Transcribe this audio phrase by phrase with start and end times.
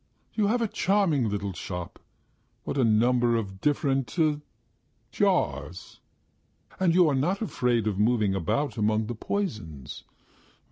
[0.33, 1.99] You have a charming little shop!
[2.63, 4.17] What a number of different...
[5.11, 5.99] jars!
[6.79, 10.03] And you are not afraid of moving about among the poisons?